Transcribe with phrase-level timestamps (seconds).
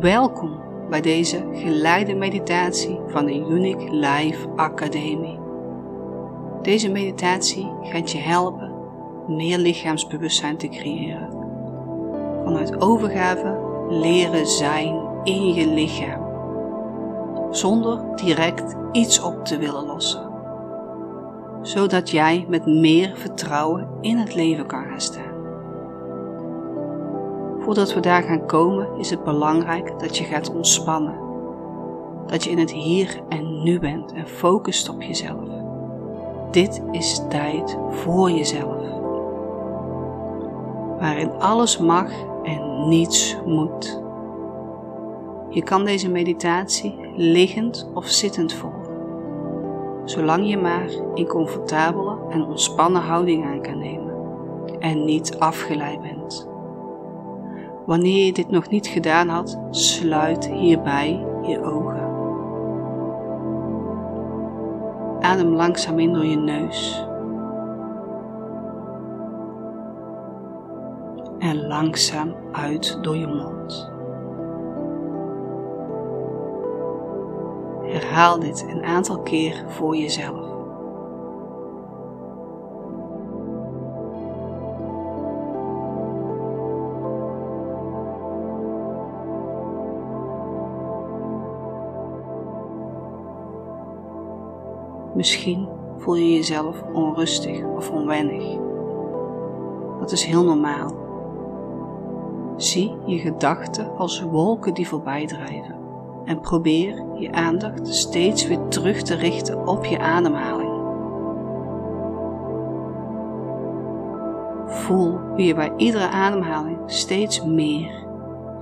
[0.00, 5.38] Welkom bij deze geleide meditatie van de Unique Life Academie.
[6.62, 8.72] Deze meditatie gaat je helpen
[9.26, 11.28] meer lichaamsbewustzijn te creëren.
[12.44, 13.56] Vanuit overgave
[13.88, 16.22] leren zijn in je lichaam,
[17.50, 20.30] zonder direct iets op te willen lossen,
[21.62, 25.29] zodat jij met meer vertrouwen in het leven kan gaan staan.
[27.70, 31.14] Voordat we daar gaan komen is het belangrijk dat je gaat ontspannen.
[32.26, 35.48] Dat je in het hier en nu bent en focust op jezelf.
[36.50, 38.82] Dit is tijd voor jezelf.
[40.98, 42.10] Waarin alles mag
[42.42, 44.02] en niets moet.
[45.48, 48.94] Je kan deze meditatie liggend of zittend volgen,
[50.04, 54.14] zolang je maar in comfortabele en ontspannen houding aan kan nemen
[54.78, 56.49] en niet afgeleid bent.
[57.90, 62.08] Wanneer je dit nog niet gedaan had, sluit hierbij je ogen.
[65.20, 67.06] Adem langzaam in door je neus.
[71.38, 73.90] En langzaam uit door je mond.
[77.92, 80.59] Herhaal dit een aantal keer voor jezelf.
[95.20, 95.68] Misschien
[95.98, 98.58] voel je jezelf onrustig of onwennig.
[99.98, 100.94] Dat is heel normaal.
[102.56, 105.74] Zie je gedachten als wolken die voorbij drijven
[106.24, 110.70] en probeer je aandacht steeds weer terug te richten op je ademhaling.
[114.66, 118.06] Voel hoe je bij iedere ademhaling steeds meer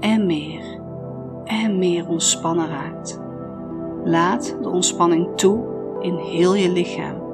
[0.00, 0.80] en meer
[1.44, 3.20] en meer ontspannen raakt.
[4.04, 7.30] Laat de ontspanning toe in heel je lichaam.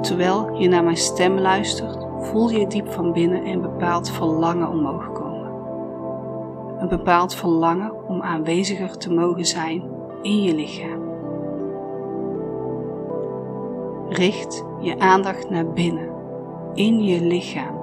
[0.00, 5.12] Terwijl je naar mijn stem luistert, voel je diep van binnen een bepaald verlangen omhoog
[5.12, 5.50] komen.
[6.78, 9.82] Een bepaald verlangen om aanweziger te mogen zijn
[10.22, 11.04] in je lichaam.
[14.08, 16.08] Richt je aandacht naar binnen,
[16.74, 17.74] in je lichaam.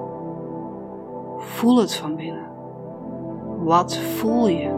[1.38, 2.53] Voel het van binnen.
[3.64, 4.70] Wat voel je?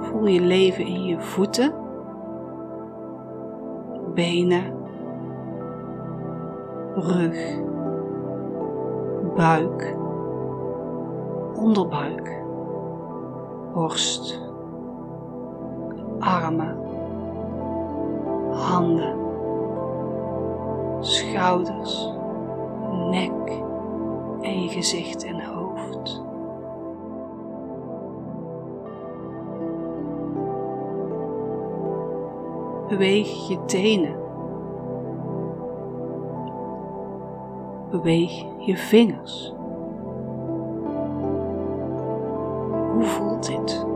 [0.00, 1.74] Voel je leven in je voeten,
[4.14, 4.74] benen,
[6.94, 7.60] rug,
[9.36, 9.96] buik,
[11.54, 12.42] onderbuik,
[13.72, 14.40] borst,
[16.18, 16.76] armen,
[18.50, 19.21] handen
[21.32, 22.10] schouders,
[23.10, 23.48] nek
[24.40, 26.22] en je gezicht en hoofd.
[32.88, 34.16] Beweeg je tenen.
[37.90, 39.54] Beweeg je vingers.
[42.92, 43.86] Hoe voelt dit?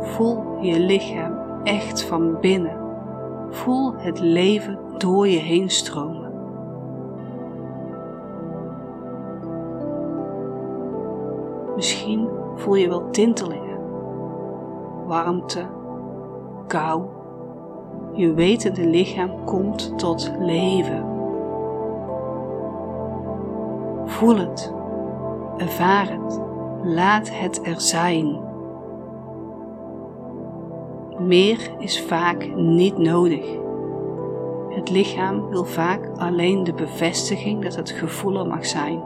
[0.00, 2.83] Voel je lichaam echt van binnen.
[3.54, 6.32] Voel het leven door je heen stromen.
[11.76, 13.78] Misschien voel je wel tintelingen,
[15.06, 15.66] warmte,
[16.66, 17.02] kou.
[18.12, 21.04] Je wetende lichaam komt tot leven.
[24.04, 24.72] Voel het,
[25.56, 26.40] ervaar het,
[26.82, 28.53] laat het er zijn.
[31.18, 33.46] Meer is vaak niet nodig.
[34.68, 39.02] Het lichaam wil vaak alleen de bevestiging dat het gevoel er mag zijn.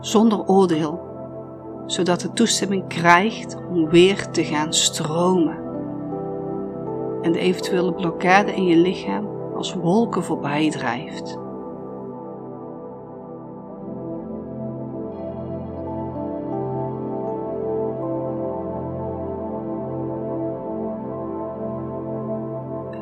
[0.00, 1.00] Zonder oordeel,
[1.86, 5.67] zodat het toestemming krijgt om weer te gaan stromen
[7.22, 11.38] en de eventuele blokkade in je lichaam als wolken voorbij drijft.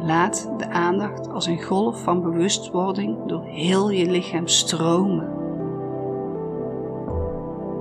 [0.07, 5.29] Laat de aandacht als een golf van bewustwording door heel je lichaam stromen.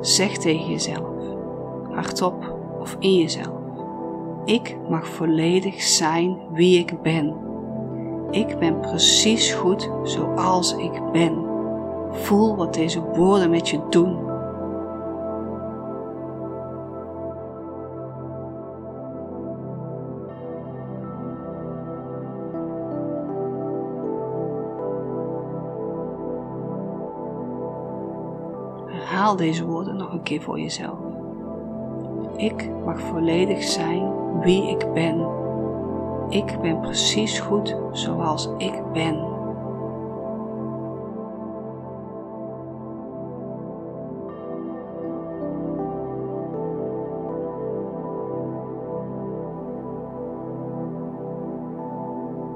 [0.01, 1.15] Zeg tegen jezelf,
[1.89, 3.64] hardop of in jezelf:
[4.45, 7.35] Ik mag volledig zijn wie ik ben.
[8.31, 11.45] Ik ben precies goed zoals ik ben.
[12.11, 14.17] Voel wat deze woorden met je doen.
[28.87, 30.97] Herhaal deze woorden nog een keer voor jezelf.
[32.35, 35.27] Ik mag volledig zijn wie ik ben.
[36.29, 39.33] Ik ben precies goed zoals ik ben.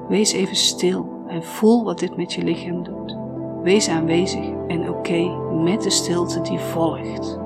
[0.08, 3.16] Wees even stil en voel wat dit met je lichaam doet.
[3.62, 7.39] Wees aanwezig en oké met de stilte die volgt.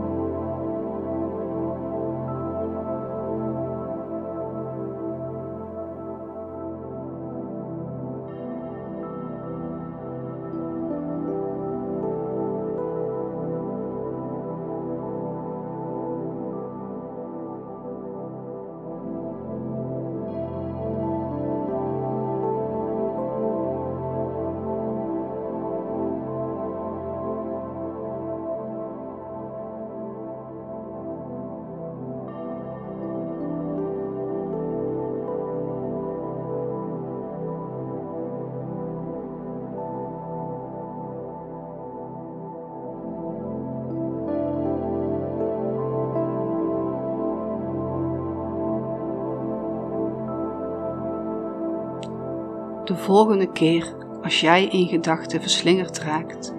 [52.85, 56.55] De volgende keer als jij in gedachten verslingerd raakt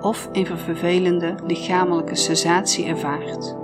[0.00, 3.56] of een vervelende lichamelijke sensatie ervaart,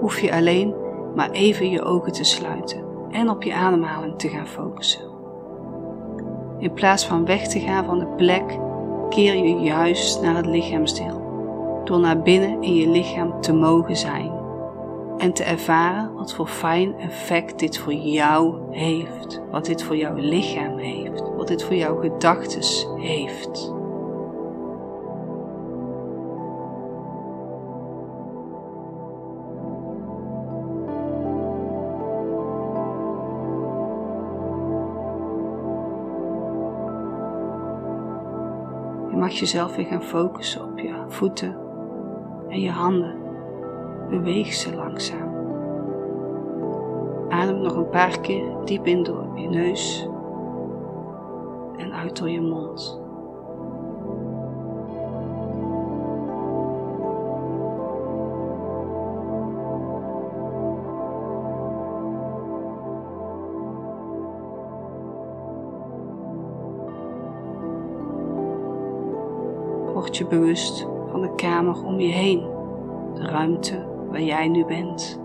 [0.00, 0.74] hoef je alleen
[1.14, 5.04] maar even je ogen te sluiten en op je ademhaling te gaan focussen.
[6.58, 8.58] In plaats van weg te gaan van de plek,
[9.08, 11.22] keer je juist naar het lichaamsdeel,
[11.84, 14.43] door naar binnen in je lichaam te mogen zijn
[15.18, 20.14] en te ervaren wat voor fijn effect dit voor jou heeft, wat dit voor jouw
[20.14, 23.72] lichaam heeft, wat dit voor jouw gedachten heeft.
[39.10, 41.56] Je mag jezelf weer gaan focussen op je voeten
[42.48, 43.23] en je handen
[44.22, 45.32] beweeg ze langzaam.
[47.28, 50.08] Adem nog een paar keer diep in door je neus
[51.76, 53.02] en uit door je mond.
[69.92, 72.40] Word je bewust van de kamer om je heen,
[73.14, 75.20] de ruimte waar jij nu bent.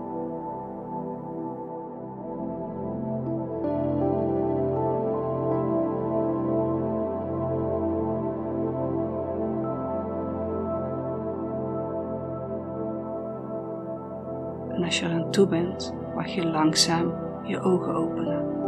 [14.68, 17.12] En als je er aan toe bent, mag je langzaam
[17.44, 18.59] je ogen openen.